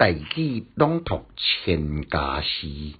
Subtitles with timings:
[0.00, 2.94] 大器朗读千家诗，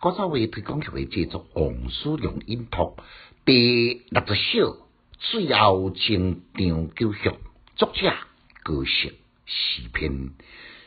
[0.00, 2.96] 古早话推广协会制作王叔良音读
[3.44, 4.78] 第六十首
[5.18, 7.30] 最后情长九曲，
[7.76, 8.10] 作者
[8.62, 9.12] 歌姓
[9.44, 10.30] 诗篇。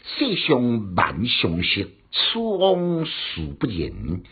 [0.05, 4.23] 世上万相识，此往事不言。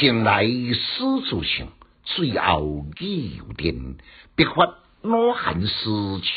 [0.00, 1.68] 向来诗自性，
[2.02, 3.94] 最后意犹伝。
[4.34, 5.88] 笔法老汉诗，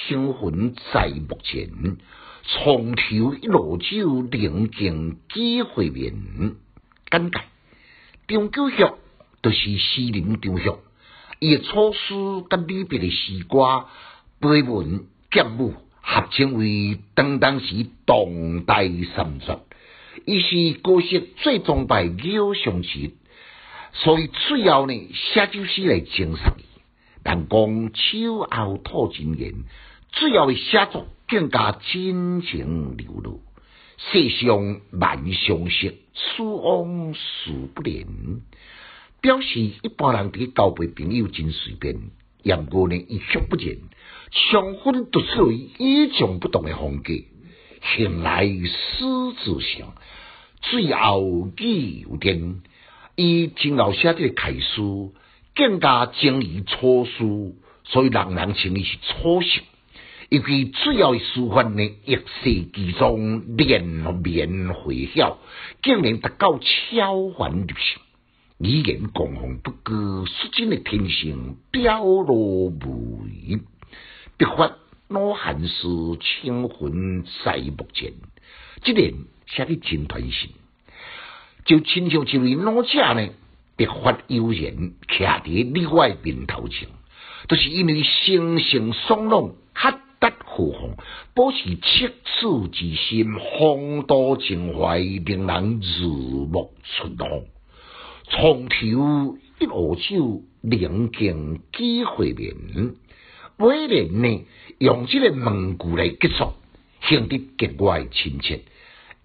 [0.08, 1.98] 清魂在目前。
[2.46, 3.88] 从头一路走，
[4.32, 6.14] 宁静几回面。
[7.10, 7.40] 简介：
[8.28, 8.86] 张九曲
[9.42, 10.72] 就是诗人中曲，
[11.40, 12.14] 伊草诗
[12.50, 13.86] 甲里边的诗歌、
[14.42, 19.60] 碑文、节舞合称为当当时当代三绝。
[20.26, 22.04] 伊是歌诗最崇拜
[22.40, 23.12] 偶像诗，
[23.94, 26.64] 所以最后呢写首诗来敬赏伊。
[27.24, 29.64] 人讲秋后吐真言，
[30.12, 31.08] 最后的写作。
[31.34, 33.42] 更加真情流露，
[33.98, 38.06] 世上万相识，此往事不连。
[39.20, 42.12] 表示一般人伫交陪朋友真随便，
[42.44, 43.80] 杨过呢一蹶不振，
[44.52, 47.14] 充分独出于与众不同的风格。
[47.82, 49.04] 向来诗
[49.44, 49.96] 字上，
[50.62, 52.62] 最后意有点，
[53.16, 55.16] 以今后写的楷书，
[55.56, 57.56] 更加精于草书，
[57.86, 59.64] 所以人人称伊是草圣。
[60.30, 65.38] 尤其主要的书法呢，一世之中连绵回响，
[65.84, 68.02] 竟然达到超凡入圣，
[68.60, 73.60] 语言功风不过，书真的天性表露无遗。
[74.38, 74.78] 笔法
[75.10, 75.88] 老汉诗，
[76.20, 78.14] 清魂在目前，
[78.82, 79.14] 这点
[79.46, 80.50] 写得真传神。
[81.66, 83.30] 就亲像一位老者呢，
[83.76, 86.90] 笔法悠然，徛伫另外面头前，
[87.48, 90.00] 都是因为心性爽朗，哈。
[90.30, 90.96] 得何妨？
[91.34, 97.46] 保持赤子之心，风度情怀，令人如沐春风。
[98.30, 102.96] 从头一路走，临经几回面。
[103.58, 104.46] 每年呢，
[104.80, 106.54] 用这个问句来结束，
[107.02, 108.62] 显得格外亲切。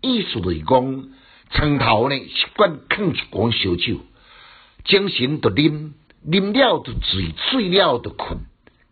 [0.01, 1.09] 意思就是讲，
[1.51, 3.99] 床头呢习惯放一罐烧酒，
[4.85, 5.93] 精神就啉，
[6.27, 8.41] 啉了就醉，醉了就困。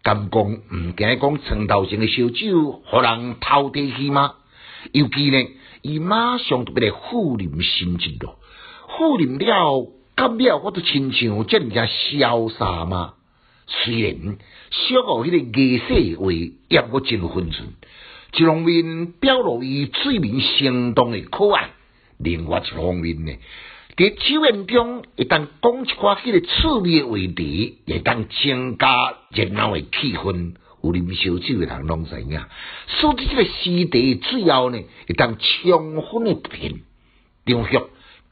[0.06, 4.34] 敢讲毋惊讲床头前的烧酒，互人偷地去吗？
[4.92, 5.48] 尤其呢，
[5.82, 8.38] 伊马上就要来抚临心情咯。
[8.88, 13.14] 抚临了，感了，我都亲像这样潇洒吗？
[13.66, 14.38] 虽然
[14.70, 16.30] 小傲迄个艺色话，
[16.68, 17.70] 也我真分寸。
[18.32, 21.70] 一方面表露伊水面相当的可爱，
[22.16, 23.32] 另外一方面呢。
[23.96, 30.54] 伫酒宴中，会当讲一寡迄个趣味的话题，会当增加热闹的气氛。
[30.82, 32.44] 有啉烧酒的人拢知影，
[32.86, 36.82] 所以这个诗题最后呢，会当充分的品，
[37.44, 37.80] 中续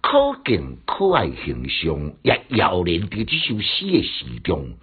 [0.07, 4.75] 可敬可爱形象，也摇连伫这首诗诶诗中。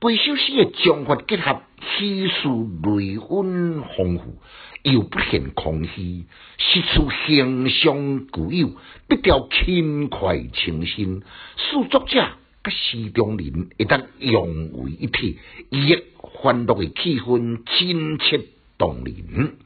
[0.00, 2.48] 几首诗诶章法结合，诗词
[2.82, 4.42] 内蕴丰富。
[4.82, 6.24] 又不显空虚，
[6.58, 8.72] 实出形象具有，
[9.08, 11.22] 笔调轻快清新，
[11.56, 12.18] 诗作者
[12.62, 15.38] 甲诗中人会当融为一体，
[15.70, 18.46] 以欢乐诶气氛真切
[18.78, 19.56] 动人。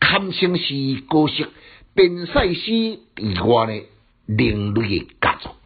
[0.00, 1.48] 堪称是歌诗、
[1.94, 3.84] 边塞诗以外的
[4.28, 5.56] 另类的佳作。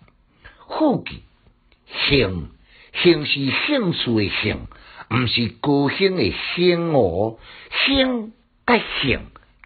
[0.69, 1.17] 副句
[2.09, 2.49] 兴
[3.03, 4.67] 兴是兴趣的兴，
[5.11, 7.39] 毋是高兴的兴哦，
[7.87, 8.33] 兴。
[8.65, 9.19] 甲兴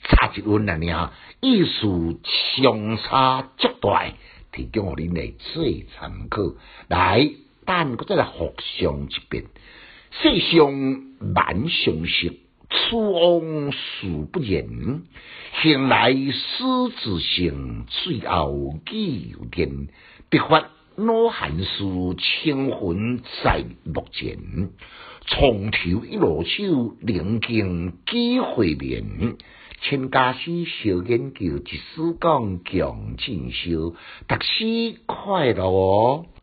[0.05, 0.77] 差一韵啊！
[0.77, 1.13] 呢，
[1.43, 2.19] 意思
[2.57, 4.07] 相差足大，
[4.51, 5.63] 提供互恁来做
[5.93, 6.55] 参考。
[6.89, 7.31] 来，
[7.67, 9.45] 等搁再来互相一遍。
[10.13, 12.39] 世上万相识，
[12.89, 15.03] 此往事不言。
[15.63, 16.65] 向来诗
[16.99, 19.89] 字性，最后记犹念。
[20.29, 24.71] 笔法老汉书，清魂在目前。
[25.27, 29.37] 从头一路走，宁静几回眠。
[29.81, 33.95] 千家诗小研究，一书讲强进修，
[34.29, 36.27] 读书快乐哦。